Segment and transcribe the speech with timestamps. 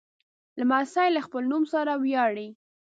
[0.59, 2.47] لمسی له خپل نوم سره ویاړي.